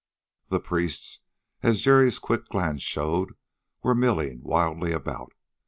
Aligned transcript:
The 0.47 0.59
priests, 0.59 1.19
as 1.61 1.81
Jerry's 1.81 2.17
quick 2.17 2.47
glance 2.49 2.81
showed, 2.81 3.35
were 3.83 3.93
milling 3.93 4.41
wildly 4.41 4.93
about. 4.93 5.35